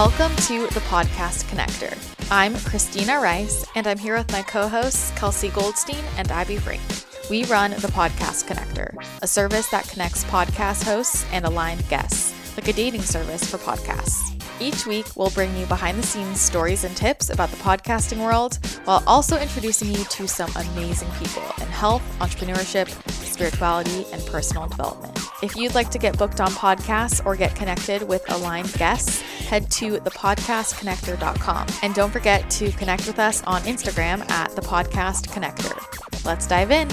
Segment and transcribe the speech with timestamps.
[0.00, 1.94] Welcome to the Podcast Connector.
[2.32, 6.80] I'm Christina Rice, and I'm here with my co hosts, Kelsey Goldstein and Abbey Frink.
[7.28, 12.66] We run the Podcast Connector, a service that connects podcast hosts and aligned guests, like
[12.68, 14.42] a dating service for podcasts.
[14.58, 18.58] Each week, we'll bring you behind the scenes stories and tips about the podcasting world
[18.84, 22.88] while also introducing you to some amazing people in health, entrepreneurship,
[23.40, 25.18] spirituality, and personal development.
[25.42, 29.70] If you'd like to get booked on podcasts or get connected with aligned guests, head
[29.72, 31.66] to thepodcastconnector.com.
[31.82, 35.74] And don't forget to connect with us on Instagram at the Podcast Connector.
[36.26, 36.90] Let's dive in.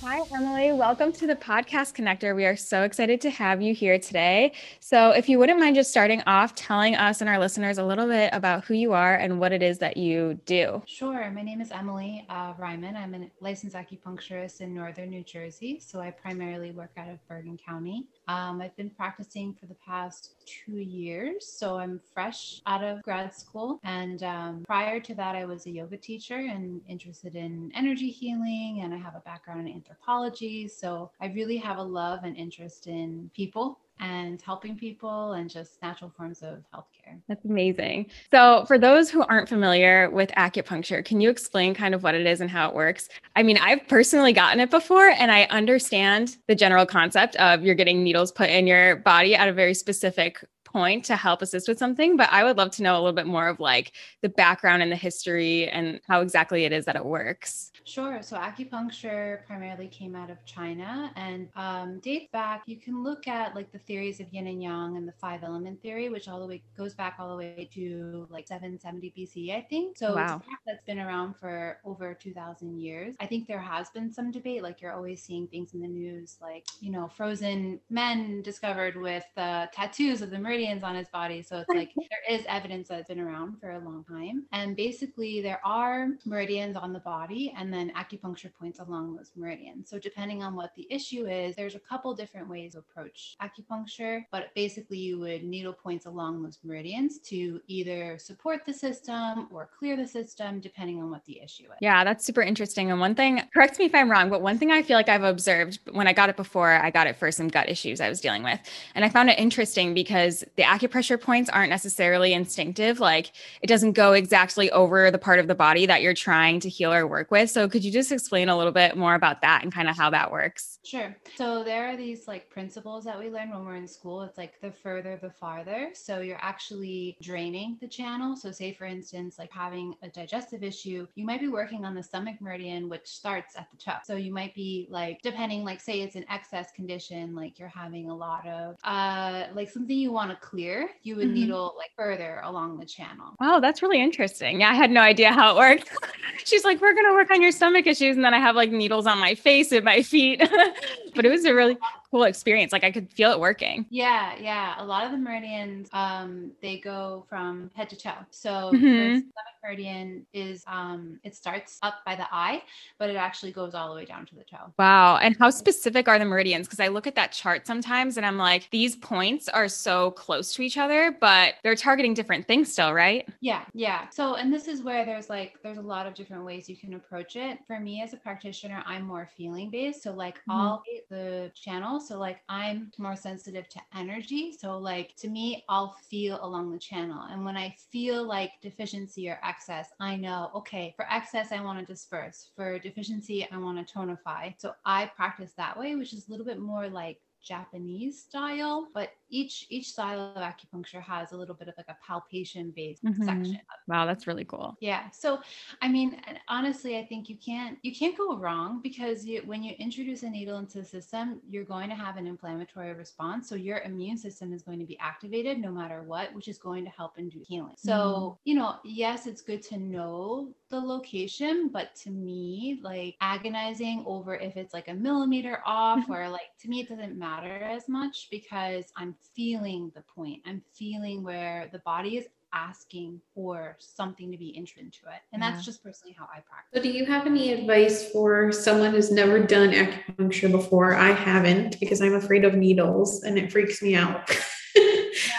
[0.00, 0.72] Hi, Emily.
[0.72, 2.34] Welcome to the Podcast Connector.
[2.34, 4.52] We are so excited to have you here today.
[4.90, 8.06] So, if you wouldn't mind just starting off telling us and our listeners a little
[8.06, 10.82] bit about who you are and what it is that you do.
[10.86, 11.30] Sure.
[11.30, 12.96] My name is Emily uh, Reimann.
[12.96, 15.78] I'm a licensed acupuncturist in Northern New Jersey.
[15.78, 18.06] So, I primarily work out of Bergen County.
[18.28, 21.46] Um, I've been practicing for the past two years.
[21.46, 23.80] So I'm fresh out of grad school.
[23.84, 28.80] And um, prior to that, I was a yoga teacher and interested in energy healing.
[28.84, 30.66] And I have a background in anthropology.
[30.66, 35.80] So I really have a love and interest in people and helping people and just
[35.82, 37.20] natural forms of healthcare.
[37.28, 38.06] That's amazing.
[38.30, 42.26] So, for those who aren't familiar with acupuncture, can you explain kind of what it
[42.26, 43.08] is and how it works?
[43.36, 47.74] I mean, I've personally gotten it before and I understand the general concept of you're
[47.74, 51.78] getting needles put in your body at a very specific point to help assist with
[51.78, 54.82] something but i would love to know a little bit more of like the background
[54.82, 58.20] and the history and how exactly it is that it works Sure.
[58.20, 62.64] So acupuncture primarily came out of China and um, dates back.
[62.66, 65.80] You can look at like the theories of yin and yang and the five element
[65.80, 69.62] theory, which all the way goes back all the way to like 770 BC, I
[69.62, 69.96] think.
[69.96, 70.42] So wow.
[70.66, 73.14] that's been around for over 2,000 years.
[73.20, 74.62] I think there has been some debate.
[74.62, 79.24] Like you're always seeing things in the news, like you know, frozen men discovered with
[79.38, 81.42] uh, tattoos of the meridians on his body.
[81.42, 84.44] So it's like there is evidence that it's been around for a long time.
[84.52, 89.30] And basically, there are meridians on the body, and then then acupuncture points along those
[89.36, 89.88] meridians.
[89.88, 94.24] So depending on what the issue is, there's a couple different ways to approach acupuncture,
[94.30, 99.68] but basically you would needle points along those meridians to either support the system or
[99.78, 101.78] clear the system, depending on what the issue is.
[101.80, 102.90] Yeah, that's super interesting.
[102.90, 105.22] And one thing, correct me if I'm wrong, but one thing I feel like I've
[105.22, 108.20] observed when I got it before, I got it for some gut issues I was
[108.20, 108.58] dealing with.
[108.94, 113.00] And I found it interesting because the acupressure points aren't necessarily instinctive.
[113.00, 113.32] Like
[113.62, 116.92] it doesn't go exactly over the part of the body that you're trying to heal
[116.92, 117.50] or work with.
[117.50, 120.10] So could you just explain a little bit more about that and kind of how
[120.10, 120.78] that works?
[120.84, 121.16] Sure.
[121.36, 124.22] So there are these like principles that we learn when we're in school.
[124.22, 125.90] It's like the further, the farther.
[125.94, 128.36] So you're actually draining the channel.
[128.36, 132.02] So say for instance, like having a digestive issue, you might be working on the
[132.02, 133.98] stomach meridian, which starts at the toe.
[134.04, 138.10] So you might be like, depending, like say it's an excess condition, like you're having
[138.10, 141.34] a lot of uh like something you want to clear, you would mm-hmm.
[141.34, 143.34] needle like further along the channel.
[143.40, 144.60] Oh, that's really interesting.
[144.60, 145.90] Yeah, I had no idea how it worked.
[146.44, 149.06] She's like, we're gonna work on your stomach issues and then I have like needles
[149.06, 150.40] on my face and my feet.
[151.14, 151.76] but it was a really
[152.10, 152.72] cool experience.
[152.72, 153.86] Like I could feel it working.
[153.90, 154.74] Yeah, yeah.
[154.78, 158.12] A lot of the meridians, um, they go from head to toe.
[158.30, 159.18] So mm-hmm.
[159.18, 162.62] stomach meridian is um, it starts up by the eye,
[162.98, 164.72] but it actually goes all the way down to the toe.
[164.78, 165.16] Wow.
[165.18, 166.66] And how specific are the meridians?
[166.66, 170.54] Because I look at that chart sometimes and I'm like, these points are so close
[170.54, 173.28] to each other, but they're targeting different things still, right?
[173.40, 174.08] Yeah, yeah.
[174.10, 176.94] So and this is where there's like there's a lot of different ways you can
[176.94, 177.58] approach it.
[177.66, 180.02] For me as a practitioner, I'm more feeling based.
[180.02, 180.52] So like mm-hmm.
[180.52, 184.52] all the channels so like I'm more sensitive to energy.
[184.52, 187.24] So like to me, I'll feel along the channel.
[187.30, 191.78] And when I feel like deficiency or excess, I know, okay, for excess, I want
[191.78, 192.50] to disperse.
[192.56, 194.54] For deficiency, I want to tonify.
[194.58, 199.10] So I practice that way, which is a little bit more like Japanese style, but
[199.30, 203.24] each each style of acupuncture has a little bit of like a palpation based mm-hmm.
[203.24, 203.60] section.
[203.86, 204.76] Wow, that's really cool.
[204.80, 205.10] Yeah.
[205.10, 205.40] So,
[205.82, 209.74] I mean, honestly, I think you can't you can't go wrong because you, when you
[209.78, 213.48] introduce a needle into the system, you're going to have an inflammatory response.
[213.48, 216.84] So your immune system is going to be activated no matter what, which is going
[216.84, 217.74] to help induce healing.
[217.76, 218.34] So, mm-hmm.
[218.44, 224.34] you know, yes, it's good to know the location, but to me, like agonizing over
[224.34, 226.12] if it's like a millimeter off mm-hmm.
[226.12, 230.42] or like to me it doesn't matter as much because I'm feeling the point.
[230.46, 235.20] I'm feeling where the body is asking for something to be entered into it.
[235.32, 236.74] And that's just personally how I practice.
[236.74, 240.94] So, do you have any advice for someone who's never done acupuncture before?
[240.94, 244.30] I haven't because I'm afraid of needles and it freaks me out.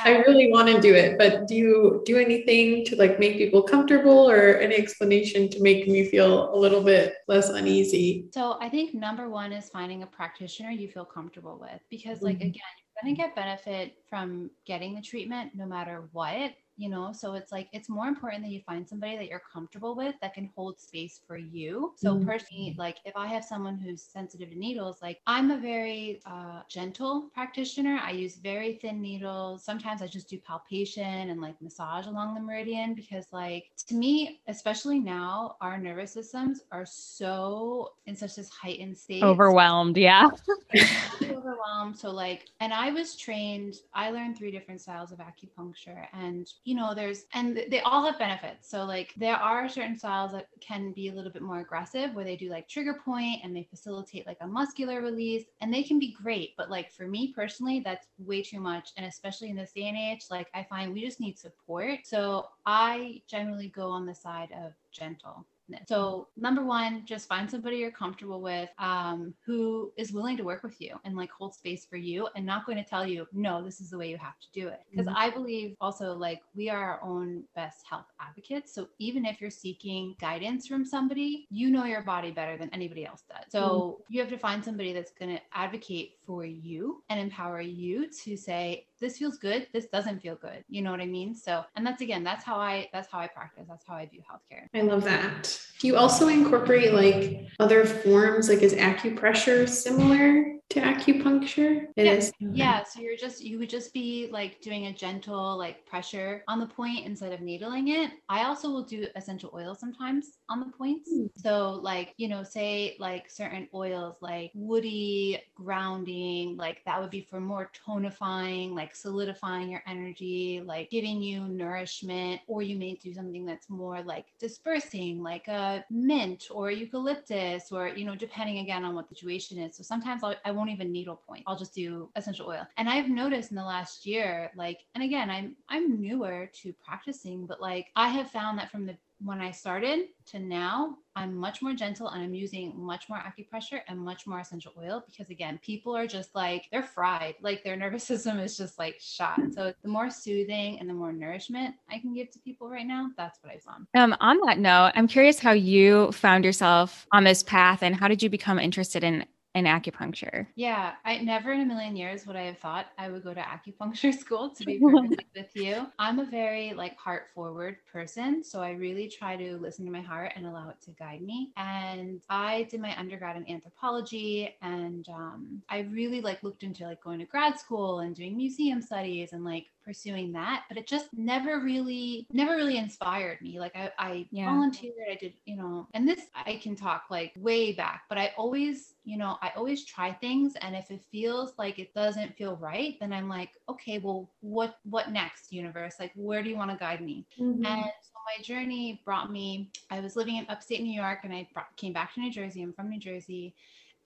[0.03, 3.61] I really want to do it, but do you do anything to like make people
[3.61, 8.27] comfortable or any explanation to make me feel a little bit less uneasy?
[8.33, 12.37] So I think number one is finding a practitioner you feel comfortable with because like
[12.37, 12.49] mm-hmm.
[12.49, 17.11] again, you're going to get benefit from getting the treatment no matter what you know
[17.11, 20.33] so it's like it's more important that you find somebody that you're comfortable with that
[20.33, 21.93] can hold space for you.
[21.97, 22.25] So mm-hmm.
[22.25, 26.61] personally like if i have someone who's sensitive to needles like i'm a very uh,
[26.69, 27.99] gentle practitioner.
[28.01, 29.63] I use very thin needles.
[29.63, 34.39] Sometimes i just do palpation and like massage along the meridian because like to me
[34.47, 39.21] especially now our nervous systems are so in such this heightened state.
[39.21, 40.29] Overwhelmed yeah.
[41.23, 41.97] Overwhelmed.
[41.97, 46.75] So like and i was trained i learned three different styles of acupuncture and you
[46.75, 48.69] know, there's, and they all have benefits.
[48.69, 52.23] So, like, there are certain styles that can be a little bit more aggressive where
[52.23, 55.97] they do like trigger point and they facilitate like a muscular release and they can
[55.97, 56.51] be great.
[56.57, 58.91] But, like, for me personally, that's way too much.
[58.97, 62.01] And especially in this day and age, like, I find we just need support.
[62.03, 65.47] So, I generally go on the side of gentle.
[65.87, 70.63] So, number one, just find somebody you're comfortable with um, who is willing to work
[70.63, 73.63] with you and like hold space for you and not going to tell you, no,
[73.63, 74.81] this is the way you have to do it.
[74.91, 75.17] Because mm-hmm.
[75.17, 78.73] I believe also like we are our own best health advocates.
[78.73, 83.05] So, even if you're seeking guidance from somebody, you know your body better than anybody
[83.05, 83.45] else does.
[83.49, 84.13] So, mm-hmm.
[84.13, 88.37] you have to find somebody that's going to advocate for you and empower you to
[88.37, 91.35] say, this feels good this doesn't feel good you know what i mean?
[91.35, 94.21] So and that's again that's how i that's how i practice that's how i view
[94.21, 94.67] healthcare.
[94.73, 95.59] I love that.
[95.79, 102.11] Do you also incorporate like other forms like is acupressure similar to acupuncture it yeah.
[102.11, 102.31] is.
[102.39, 106.59] yeah so you're just you would just be like doing a gentle like pressure on
[106.59, 110.67] the point instead of needling it i also will do essential oil sometimes on the
[110.77, 111.27] points mm.
[111.35, 117.21] so like you know say like certain oils like woody grounding like that would be
[117.21, 123.11] for more tonifying like solidifying your energy like giving you nourishment or you may do
[123.11, 128.85] something that's more like dispersing like a mint or eucalyptus or you know depending again
[128.85, 131.43] on what the situation is so sometimes I'll, i won't even needle point.
[131.47, 132.67] I'll just do essential oil.
[132.77, 137.45] And I've noticed in the last year, like, and again, I'm I'm newer to practicing,
[137.45, 141.61] but like I have found that from the when I started to now, I'm much
[141.61, 145.59] more gentle and I'm using much more acupressure and much more essential oil because again,
[145.61, 149.39] people are just like they're fried, like their nervous system is just like shot.
[149.53, 153.09] So the more soothing and the more nourishment I can give to people right now,
[153.17, 153.87] that's what I found.
[153.95, 158.07] Um, on that note, I'm curious how you found yourself on this path and how
[158.07, 159.25] did you become interested in
[159.55, 160.47] in acupuncture?
[160.55, 163.41] Yeah, I never in a million years would I have thought I would go to
[163.41, 164.79] acupuncture school to be
[165.35, 165.87] with you.
[165.97, 170.01] I'm a very like heart forward person, so I really try to listen to my
[170.01, 171.51] heart and allow it to guide me.
[171.57, 177.01] And I did my undergrad in anthropology and um, I really like looked into like
[177.01, 181.07] going to grad school and doing museum studies and like pursuing that, but it just
[181.17, 183.59] never really, never really inspired me.
[183.59, 184.45] Like I, I yeah.
[184.45, 188.31] volunteered, I did, you know, and this I can talk like way back, but I
[188.37, 190.53] always, you know, I always try things.
[190.61, 194.77] And if it feels like it doesn't feel right, then I'm like, okay, well, what,
[194.83, 195.95] what next universe?
[195.99, 197.25] Like, where do you want to guide me?
[197.39, 197.65] Mm-hmm.
[197.65, 201.47] And so my journey brought me, I was living in upstate New York and I
[201.51, 202.61] brought, came back to New Jersey.
[202.61, 203.55] I'm from New Jersey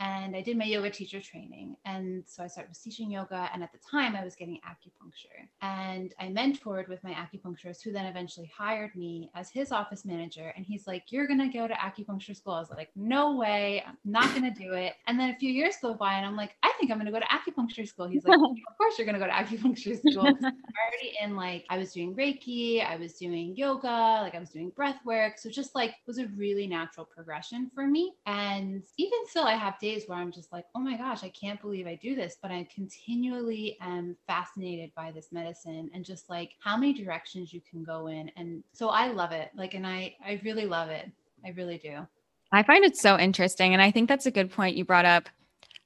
[0.04, 1.78] and I did my yoga teacher training.
[1.86, 3.50] And so I started teaching yoga.
[3.54, 5.48] And at the time, I was getting acupuncture.
[5.62, 10.52] And I mentored with my acupuncturist, who then eventually hired me as his office manager.
[10.58, 12.54] And he's like, You're going to go to acupuncture school.
[12.54, 13.82] I was like, No way.
[13.88, 14.94] I'm not going to do it.
[15.08, 17.18] And then a few years go by, and I'm like, I think I'm going to
[17.18, 18.08] go to acupuncture school.
[18.10, 18.38] He's like,
[18.70, 20.28] Of course, you're going to go to acupuncture school.
[20.28, 24.50] I'm already in like, I was doing Reiki, I was doing yoga, like I was
[24.50, 25.38] doing breath work.
[25.38, 28.14] So just like, was a really natural progression for me.
[28.26, 31.62] And even still, I have days where I'm just like, oh my gosh, I can't
[31.62, 32.38] believe I do this.
[32.42, 37.62] But I continually am fascinated by this medicine and just like how many directions you
[37.70, 38.30] can go in.
[38.36, 39.52] And so I love it.
[39.56, 41.10] Like, and I, I really love it.
[41.46, 42.08] I really do.
[42.52, 43.74] I find it so interesting.
[43.74, 45.30] And I think that's a good point you brought up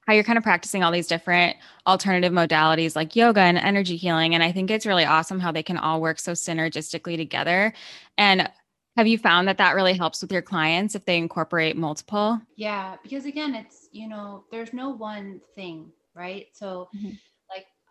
[0.06, 1.54] how you're kind of practicing all these different
[1.86, 4.34] alternative modalities like yoga and energy healing.
[4.34, 7.74] And I think it's really awesome how they can all work so synergistically together.
[8.16, 8.50] And
[8.98, 12.40] have you found that that really helps with your clients if they incorporate multiple?
[12.56, 16.46] Yeah, because again, it's, you know, there's no one thing, right?
[16.52, 17.10] So mm-hmm.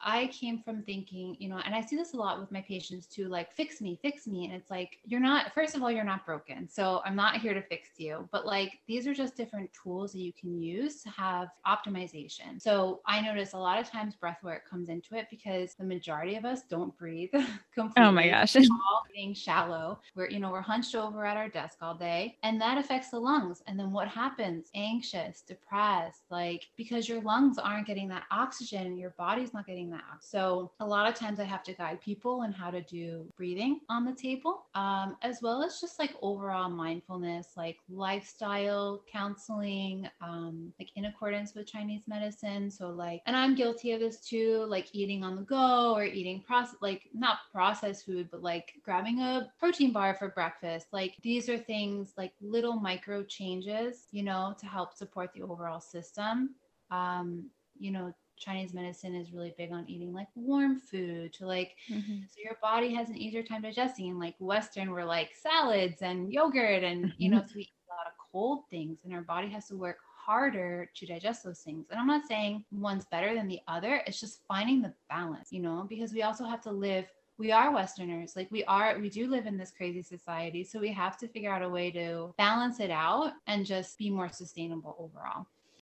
[0.04, 3.08] I came from thinking, you know, and I see this a lot with my patients
[3.08, 4.46] too, like, fix me, fix me.
[4.46, 6.70] And it's like, you're not, first of all, you're not broken.
[6.70, 10.20] So I'm not here to fix you, but like, these are just different tools that
[10.20, 12.62] you can use to have optimization.
[12.62, 16.36] So I notice a lot of times breath work comes into it because the majority
[16.36, 17.32] of us don't breathe
[17.74, 17.94] completely.
[18.08, 18.56] Oh my gosh.
[18.56, 20.00] all being shallow.
[20.16, 23.20] We're, you know, we're hunched over at our desk all day and that affects the
[23.20, 23.62] lungs.
[23.68, 24.70] And then what happens?
[24.75, 29.98] Anxious, depressed, like, because your lungs aren't getting that oxygen, your body's not getting getting
[29.98, 30.24] that.
[30.24, 33.82] So a lot of times I have to guide people on how to do breathing
[33.89, 40.74] on the table, um, as well as just like overall mindfulness, like lifestyle counseling, um,
[40.79, 42.70] like in accordance with Chinese medicine.
[42.70, 46.41] So like, and I'm guilty of this too, like eating on the go or eating
[46.41, 50.88] process, like not processed food, but like grabbing a protein bar for breakfast.
[50.91, 55.82] Like these are things like little micro changes, you know, to help support the overall
[55.82, 56.56] system.
[56.89, 61.75] Um, you know, Chinese medicine is really big on eating like warm food to like
[61.91, 62.20] mm-hmm.
[62.29, 66.32] so your body has an easier time digesting and like Western we're like salads and
[66.32, 67.22] yogurt and mm-hmm.
[67.22, 69.75] you know so we eat a lot of cold things and our body has to
[69.75, 71.88] work harder to digest those things.
[71.89, 74.01] And I'm not saying one's better than the other.
[74.06, 77.06] It's just finding the balance, you know, because we also have to live
[77.39, 80.91] we are westerners like we are we do live in this crazy society so we
[80.91, 84.96] have to figure out a way to balance it out and just be more sustainable
[85.00, 85.46] overall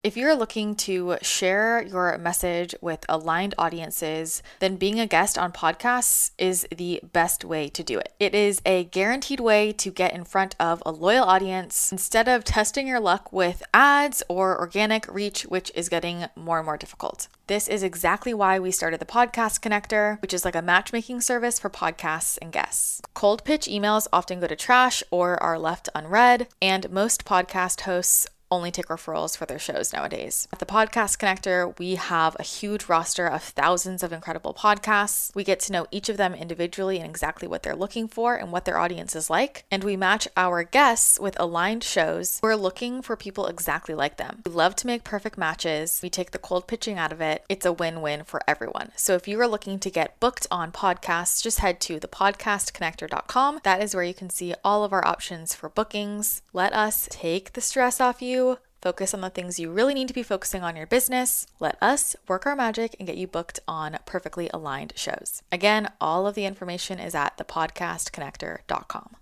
[0.03, 5.53] if you're looking to share your message with aligned audiences, then being a guest on
[5.53, 8.11] podcasts is the best way to do it.
[8.19, 12.45] It is a guaranteed way to get in front of a loyal audience instead of
[12.45, 17.29] testing your luck with ads or organic reach, which is getting more and more difficult.
[17.47, 21.59] This is exactly why we started the Podcast Connector, which is like a matchmaking service
[21.59, 23.03] for podcasts and guests.
[23.13, 28.27] Cold pitch emails often go to trash or are left unread, and most podcast hosts
[28.51, 30.49] only take referrals for their shows nowadays.
[30.53, 35.35] At the Podcast Connector, we have a huge roster of thousands of incredible podcasts.
[35.35, 38.51] We get to know each of them individually and exactly what they're looking for and
[38.51, 39.65] what their audience is like.
[39.71, 42.41] And we match our guests with aligned shows.
[42.43, 44.43] We're looking for people exactly like them.
[44.45, 46.01] We love to make perfect matches.
[46.03, 47.45] We take the cold pitching out of it.
[47.49, 48.91] It's a win win for everyone.
[48.97, 53.61] So if you are looking to get booked on podcasts, just head to thepodcastconnector.com.
[53.63, 56.43] That is where you can see all of our options for bookings.
[56.53, 58.40] Let us take the stress off you
[58.83, 61.47] Focus on the things you really need to be focusing on your business.
[61.59, 65.43] Let us work our magic and get you booked on perfectly aligned shows.
[65.53, 69.17] Again, all of the information is at thepodcastconnector.com.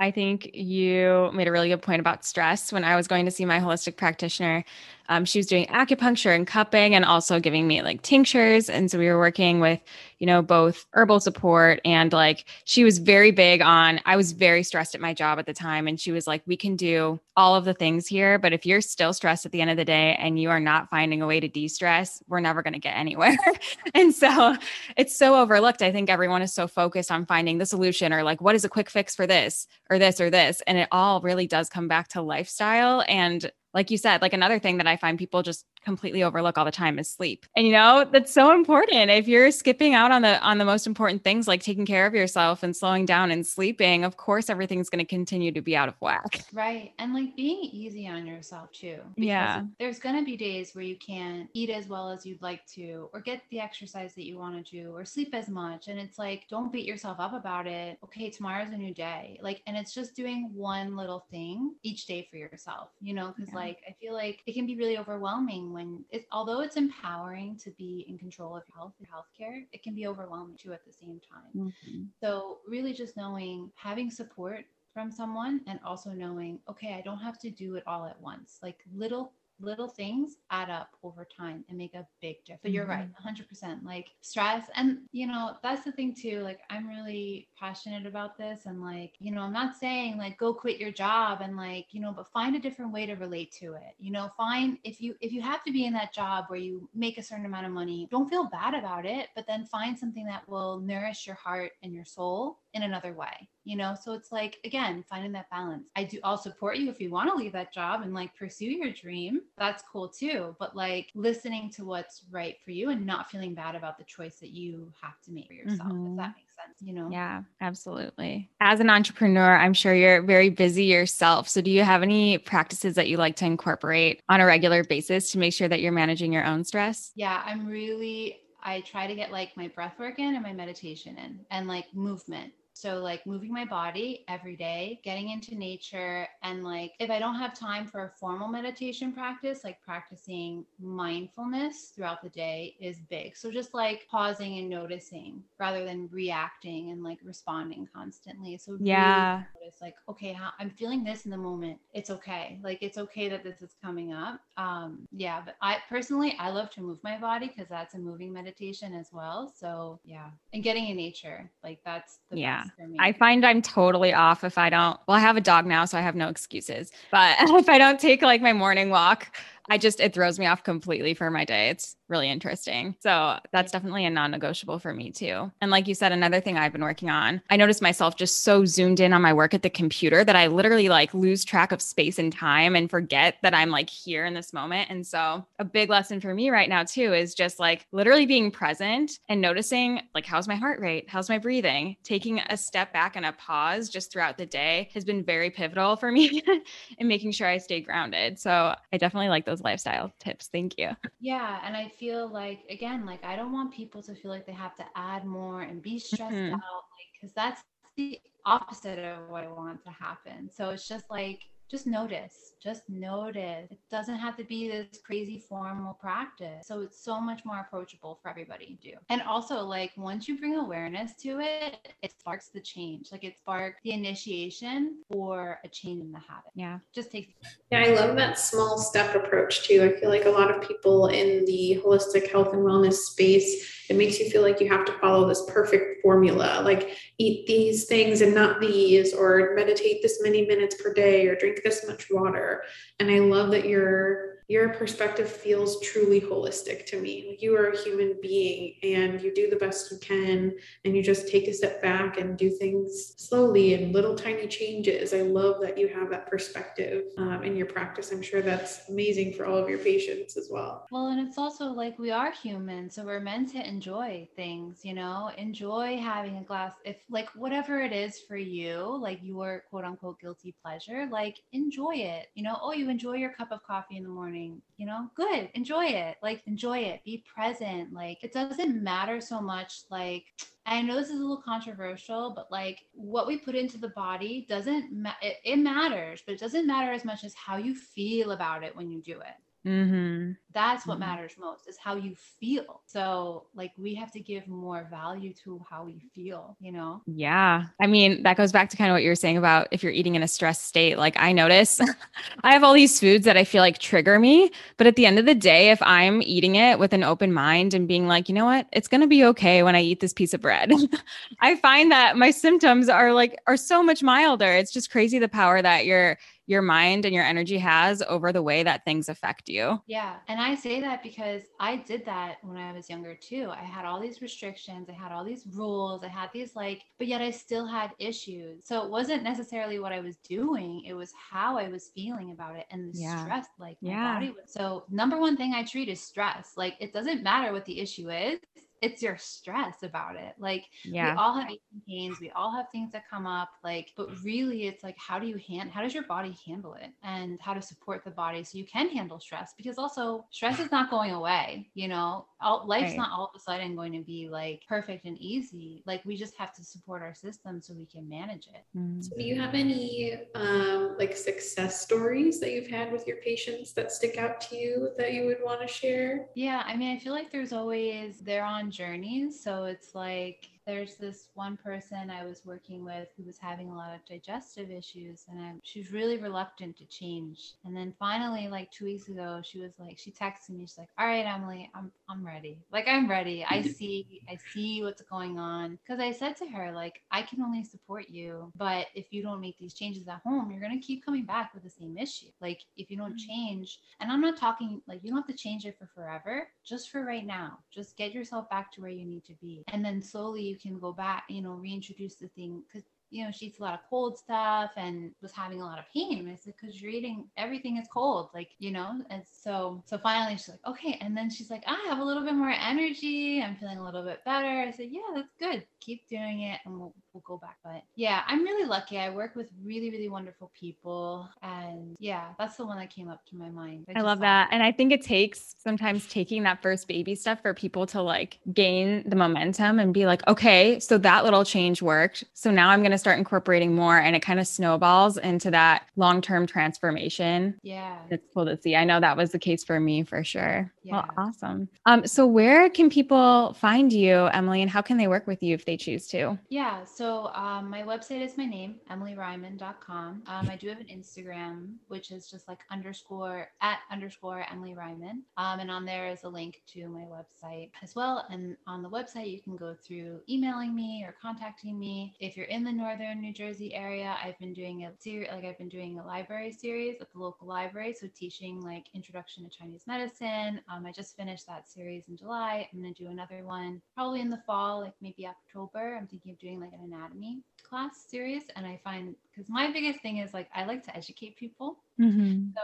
[0.00, 2.72] I think you made a really good point about stress.
[2.72, 4.64] When I was going to see my holistic practitioner,
[5.08, 8.68] um, she was doing acupuncture and cupping and also giving me like tinctures.
[8.68, 9.80] And so we were working with,
[10.18, 14.62] you know, both herbal support and like she was very big on, I was very
[14.62, 15.88] stressed at my job at the time.
[15.88, 18.38] And she was like, we can do all of the things here.
[18.38, 20.90] But if you're still stressed at the end of the day and you are not
[20.90, 23.36] finding a way to de stress, we're never going to get anywhere.
[23.94, 24.56] and so
[24.96, 25.80] it's so overlooked.
[25.80, 28.68] I think everyone is so focused on finding the solution or like, what is a
[28.68, 30.60] quick fix for this or this or this?
[30.66, 34.58] And it all really does come back to lifestyle and like you said, like another
[34.58, 37.46] thing that I find people just completely overlook all the time is sleep.
[37.56, 39.10] And you know, that's so important.
[39.10, 42.14] If you're skipping out on the on the most important things like taking care of
[42.14, 45.88] yourself and slowing down and sleeping, of course everything's going to continue to be out
[45.88, 46.44] of whack.
[46.52, 46.92] Right.
[46.98, 48.98] And like being easy on yourself too.
[49.16, 49.62] Yeah.
[49.78, 53.08] There's going to be days where you can't eat as well as you'd like to
[53.14, 56.18] or get the exercise that you want to do or sleep as much and it's
[56.18, 57.96] like don't beat yourself up about it.
[58.04, 59.40] Okay, tomorrow's a new day.
[59.42, 63.48] Like and it's just doing one little thing each day for yourself, you know, cuz
[63.48, 63.54] yeah.
[63.54, 67.70] like I feel like it can be really overwhelming when it, although it's empowering to
[67.70, 70.92] be in control of your health and healthcare, it can be overwhelming too at the
[70.92, 71.52] same time.
[71.54, 72.02] Mm-hmm.
[72.20, 77.38] So really just knowing having support from someone and also knowing, okay, I don't have
[77.40, 78.58] to do it all at once.
[78.60, 82.60] Like little little things add up over time and make a big difference.
[82.62, 83.46] But you're right, 100%.
[83.46, 83.86] Mm-hmm.
[83.86, 84.66] Like stress.
[84.74, 86.40] And, you know, that's the thing too.
[86.40, 88.66] Like, I'm really passionate about this.
[88.66, 92.00] And, like, you know, I'm not saying like go quit your job and, like, you
[92.00, 93.94] know, but find a different way to relate to it.
[93.98, 96.88] You know, find if you, if you have to be in that job where you
[96.94, 100.26] make a certain amount of money, don't feel bad about it, but then find something
[100.26, 103.94] that will nourish your heart and your soul in another way you know?
[104.02, 105.84] So it's like again finding that balance.
[105.94, 108.64] I do i'll support you if you want to leave that job and like pursue
[108.64, 109.42] your dream.
[109.58, 113.74] That's cool too but like listening to what's right for you and not feeling bad
[113.74, 116.12] about the choice that you have to make for yourself mm-hmm.
[116.12, 117.10] if that makes sense you know?
[117.12, 118.50] Yeah absolutely.
[118.60, 121.46] As an entrepreneur i'm sure you're very busy yourself.
[121.48, 125.30] So do you have any practices that you like to incorporate on a regular basis
[125.32, 127.12] to make sure that you're managing your own stress?
[127.14, 131.16] Yeah i'm really I try to get like my breath work in and my meditation
[131.18, 132.52] in and like movement.
[132.78, 137.34] So, like moving my body every day, getting into nature, and like if I don't
[137.34, 143.36] have time for a formal meditation practice, like practicing mindfulness throughout the day is big.
[143.36, 148.56] So, just like pausing and noticing rather than reacting and like responding constantly.
[148.58, 151.78] So, yeah, it's like, okay, I'm feeling this in the moment.
[151.92, 152.58] It's okay.
[152.62, 154.40] Like, it's okay that this is coming up.
[154.56, 158.32] Um, yeah, but I personally, I love to move my body because that's a moving
[158.32, 159.52] meditation as well.
[159.56, 162.96] So, yeah, and getting in nature, like that's the yeah for me.
[162.98, 164.98] I find I'm totally off if I don't.
[165.06, 166.90] Well, I have a dog now, so I have no excuses.
[167.10, 169.36] But if I don't take like my morning walk,
[169.68, 171.68] I just it throws me off completely for my day.
[171.70, 172.96] It's really interesting.
[173.00, 175.50] So that's definitely a non negotiable for me too.
[175.60, 178.64] And like you said, another thing I've been working on, I noticed myself just so
[178.64, 181.82] zoomed in on my work at the computer that I literally like lose track of
[181.82, 184.90] space and time and forget that I'm like here in this moment.
[184.90, 188.50] And so a big lesson for me right now too is just like literally being
[188.50, 191.06] present and noticing like how's my heart rate?
[191.08, 191.96] How's my breathing?
[192.02, 195.96] Taking a step back and a pause just throughout the day has been very pivotal
[195.96, 196.42] for me
[196.98, 198.38] in making sure I stay grounded.
[198.38, 200.48] So I definitely like those lifestyle tips.
[200.52, 200.90] Thank you.
[201.20, 201.60] Yeah.
[201.64, 204.74] And I feel like, again, like I don't want people to feel like they have
[204.76, 206.54] to add more and be stressed mm-hmm.
[206.54, 207.62] out, like, because that's
[207.96, 210.50] the opposite of what I want to happen.
[210.52, 213.70] So it's just like, just notice just notice.
[213.70, 216.66] It doesn't have to be this crazy formal practice.
[216.66, 218.96] So it's so much more approachable for everybody to do.
[219.08, 223.08] And also like once you bring awareness to it it sparks the change.
[223.12, 226.50] Like it sparks the initiation for a change in the habit.
[226.54, 226.78] Yeah.
[226.94, 227.32] Just takes
[227.70, 229.82] yeah i love that small step approach too.
[229.82, 233.96] I feel like a lot of people in the holistic health and wellness space it
[233.96, 238.20] makes you feel like you have to follow this perfect formula like eat these things
[238.20, 242.62] and not these or meditate this many minutes per day or drink this much water.
[243.00, 247.36] And i love that you're your perspective feels truly holistic to me.
[247.38, 250.54] You are a human being and you do the best you can
[250.86, 255.12] and you just take a step back and do things slowly and little tiny changes.
[255.12, 258.10] I love that you have that perspective um, in your practice.
[258.10, 260.86] I'm sure that's amazing for all of your patients as well.
[260.90, 264.94] Well, and it's also like we are human, so we're meant to enjoy things, you
[264.94, 269.84] know, enjoy having a glass, if like whatever it is for you, like your quote
[269.84, 272.28] unquote guilty pleasure, like enjoy it.
[272.34, 275.10] You know, oh, you enjoy your cup of coffee in the morning morning, you know,
[275.14, 276.16] good, enjoy it.
[276.22, 277.92] Like, enjoy it, be present.
[277.92, 279.82] Like, it doesn't matter so much.
[279.90, 280.24] Like,
[280.66, 284.46] I know this is a little controversial, but like what we put into the body
[284.48, 288.32] doesn't, ma- it, it matters, but it doesn't matter as much as how you feel
[288.32, 289.68] about it when you do it.
[289.68, 290.32] Mm-hmm.
[290.54, 291.10] That's what mm-hmm.
[291.10, 292.80] matters most is how you feel.
[292.86, 297.02] So, like, we have to give more value to how we feel, you know?
[297.06, 297.64] Yeah.
[297.80, 299.92] I mean, that goes back to kind of what you were saying about if you're
[299.92, 300.96] eating in a stressed state.
[300.96, 301.80] Like, I notice
[302.44, 304.50] I have all these foods that I feel like trigger me.
[304.78, 307.74] But at the end of the day, if I'm eating it with an open mind
[307.74, 310.14] and being like, you know what, it's going to be okay when I eat this
[310.14, 310.72] piece of bread,
[311.40, 314.52] I find that my symptoms are like, are so much milder.
[314.52, 316.16] It's just crazy the power that you're
[316.48, 319.80] your mind and your energy has over the way that things affect you.
[319.86, 320.16] Yeah.
[320.28, 323.50] And I say that because I did that when I was younger too.
[323.50, 327.06] I had all these restrictions, I had all these rules, I had these like, but
[327.06, 328.62] yet I still had issues.
[328.64, 332.56] So it wasn't necessarily what I was doing, it was how I was feeling about
[332.56, 333.22] it and the yeah.
[333.24, 334.14] stress like my yeah.
[334.14, 334.52] body was.
[334.52, 336.52] So number one thing I treat is stress.
[336.56, 338.38] Like it doesn't matter what the issue is
[338.82, 340.34] it's your stress about it.
[340.38, 341.12] Like yeah.
[341.12, 341.48] we all have
[341.88, 343.50] pains, we all have things that come up.
[343.64, 346.90] Like, but really, it's like how do you hand how does your body handle it,
[347.02, 349.54] and how to support the body so you can handle stress.
[349.56, 351.68] Because also stress is not going away.
[351.74, 352.98] You know, all, life's right.
[352.98, 355.82] not all of a sudden going to be like perfect and easy.
[355.86, 358.64] Like we just have to support our system so we can manage it.
[358.76, 359.02] Mm.
[359.02, 363.72] So, do you have any um, like success stories that you've had with your patients
[363.72, 366.26] that stick out to you that you would want to share?
[366.34, 369.42] Yeah, I mean, I feel like there's always they're on journeys.
[369.42, 373.74] So it's like there's this one person I was working with who was having a
[373.74, 377.54] lot of digestive issues and I, she was really reluctant to change.
[377.64, 380.90] And then finally, like two weeks ago, she was like, she texted me, she's like,
[380.98, 382.58] all right, Emily, I'm, I'm ready.
[382.70, 383.46] Like, I'm ready.
[383.48, 385.78] I see, I see what's going on.
[385.86, 389.40] Cause I said to her, like, I can only support you, but if you don't
[389.40, 392.26] make these changes at home, you're going to keep coming back with the same issue.
[392.42, 393.32] Like, if you don't mm-hmm.
[393.32, 396.90] change, and I'm not talking like you don't have to change it for forever, just
[396.90, 397.58] for right now.
[397.74, 399.64] Just get yourself back to where you need to be.
[399.68, 403.30] And then slowly you can go back, you know, reintroduce the thing because you know,
[403.30, 406.18] she eats a lot of cold stuff and was having a lot of pain.
[406.18, 409.00] And I said, because you're eating everything is cold, like, you know?
[409.10, 410.98] And so, so finally she's like, okay.
[411.00, 413.42] And then she's like, I have a little bit more energy.
[413.42, 414.46] I'm feeling a little bit better.
[414.46, 415.64] I said, yeah, that's good.
[415.80, 417.56] Keep doing it and we'll, we'll go back.
[417.64, 418.98] But yeah, I'm really lucky.
[418.98, 421.28] I work with really, really wonderful people.
[421.42, 423.86] And yeah, that's the one that came up to my mind.
[423.94, 424.48] I, I love that.
[424.52, 428.38] And I think it takes sometimes taking that first baby step for people to like
[428.52, 432.24] gain the momentum and be like, okay, so that little change worked.
[432.34, 435.50] So now I'm going to to start incorporating more and it kind of snowballs into
[435.50, 437.58] that long-term transformation.
[437.62, 437.98] Yeah.
[438.10, 438.76] It's cool to see.
[438.76, 440.72] I know that was the case for me for sure.
[440.82, 440.92] Yeah.
[440.92, 441.68] Well, awesome.
[441.86, 445.54] Um, so where can people find you, Emily, and how can they work with you
[445.54, 446.38] if they choose to?
[446.48, 446.84] Yeah.
[446.84, 450.22] So um, my website is my name, emilyreimann.com.
[450.26, 455.22] Um, I do have an Instagram, which is just like underscore at underscore Emily Reimann.
[455.36, 458.26] Um, and on there is a link to my website as well.
[458.30, 462.14] And on the website, you can go through emailing me or contacting me.
[462.20, 465.58] If you're in the northern New Jersey area, I've been doing a series, like I've
[465.58, 467.92] been doing a library series at the local library.
[467.92, 470.62] So teaching like introduction to Chinese medicine.
[470.72, 472.66] Um, I just finished that series in July.
[472.72, 475.98] I'm going to do another one probably in the fall, like maybe October.
[475.98, 478.44] I'm thinking of doing like an anatomy class series.
[478.56, 481.80] And I find because my biggest thing is like I like to educate people.
[482.00, 482.52] Mm-hmm.
[482.54, 482.62] So,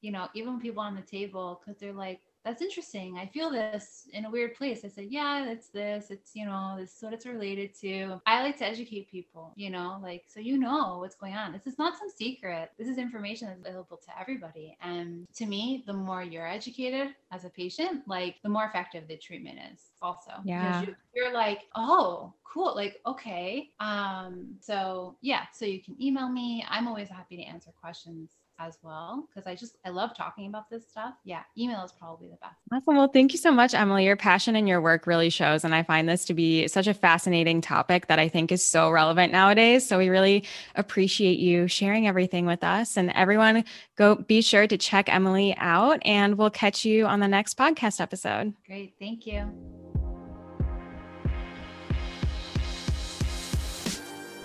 [0.00, 3.18] you know, even people on the table, because they're like, that's interesting.
[3.18, 4.84] I feel this in a weird place.
[4.84, 6.12] I said, yeah, it's this.
[6.12, 8.20] It's, you know, this is what it's related to.
[8.24, 11.52] I like to educate people, you know, like, so you know what's going on.
[11.52, 12.70] This is not some secret.
[12.78, 14.78] This is information that's available to everybody.
[14.80, 19.16] And to me, the more you're educated as a patient, like, the more effective the
[19.16, 20.30] treatment is also.
[20.44, 20.82] Yeah.
[20.82, 22.76] Because you, you're like, oh, cool.
[22.76, 23.70] Like, okay.
[23.80, 26.64] Um, so yeah, so you can email me.
[26.70, 30.70] I'm always happy to answer questions as well because I just I love talking about
[30.70, 31.14] this stuff.
[31.24, 32.54] Yeah, email is probably the best.
[32.72, 32.96] Awesome.
[32.96, 34.04] Well, thank you so much, Emily.
[34.04, 35.64] Your passion and your work really shows.
[35.64, 38.90] And I find this to be such a fascinating topic that I think is so
[38.90, 39.86] relevant nowadays.
[39.86, 42.96] So we really appreciate you sharing everything with us.
[42.96, 43.64] And everyone,
[43.96, 48.00] go be sure to check Emily out, and we'll catch you on the next podcast
[48.00, 48.54] episode.
[48.66, 48.94] Great.
[48.98, 49.75] Thank you.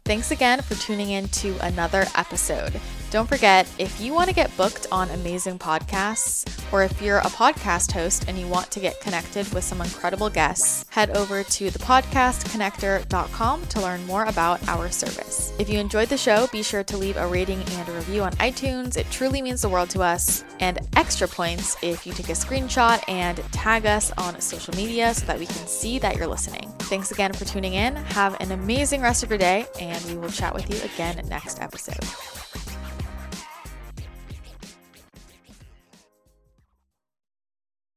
[0.04, 2.74] Thanks again for tuning in to another episode.
[3.12, 7.26] Don't forget, if you want to get booked on amazing podcasts, or if you're a
[7.26, 11.70] podcast host and you want to get connected with some incredible guests, head over to
[11.70, 15.54] thepodcastconnector.com to learn more about our service.
[15.60, 18.32] If you enjoyed the show, be sure to leave a rating and a review on
[18.34, 18.98] iTunes.
[18.98, 20.44] It truly means the world to us.
[20.60, 25.26] And extra points if you take a screenshot and tag us on social media so
[25.26, 26.74] that we can see that you're listening.
[26.92, 27.96] Thanks again for tuning in.
[27.96, 31.62] Have an amazing rest of your day, and we will chat with you again next
[31.62, 32.04] episode.